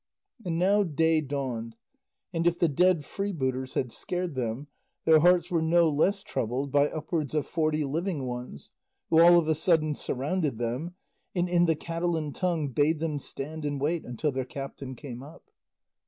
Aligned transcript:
And 0.43 0.57
now 0.57 0.81
day 0.81 1.21
dawned; 1.21 1.75
and 2.33 2.47
if 2.47 2.57
the 2.57 2.67
dead 2.67 3.05
freebooters 3.05 3.75
had 3.75 3.91
scared 3.91 4.33
them, 4.33 4.65
their 5.05 5.19
hearts 5.19 5.51
were 5.51 5.61
no 5.61 5.91
less 5.91 6.23
troubled 6.23 6.71
by 6.71 6.87
upwards 6.89 7.35
of 7.35 7.45
forty 7.45 7.83
living 7.85 8.25
ones, 8.25 8.71
who 9.11 9.21
all 9.21 9.37
of 9.37 9.47
a 9.47 9.53
sudden 9.53 9.93
surrounded 9.93 10.57
them, 10.57 10.95
and 11.35 11.47
in 11.47 11.67
the 11.67 11.75
Catalan 11.75 12.33
tongue 12.33 12.69
bade 12.69 12.97
them 12.97 13.19
stand 13.19 13.63
and 13.63 13.79
wait 13.79 14.03
until 14.03 14.31
their 14.31 14.43
captain 14.43 14.95
came 14.95 15.21
up. 15.21 15.51